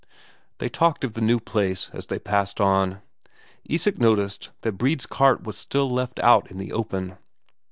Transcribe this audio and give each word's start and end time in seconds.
They 0.57 0.67
talked 0.67 1.03
of 1.03 1.13
the 1.13 1.21
new 1.21 1.39
place 1.39 1.91
as 1.93 2.07
they 2.07 2.17
passed 2.17 2.59
on. 2.59 3.03
Isak 3.65 3.99
noticed 3.99 4.49
that 4.61 4.71
Brede's 4.71 5.05
cart 5.05 5.43
was 5.43 5.59
still 5.59 5.87
left 5.91 6.17
out 6.21 6.49
in 6.49 6.57
the 6.57 6.71
open. 6.71 7.17